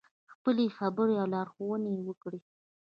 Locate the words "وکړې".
2.07-2.39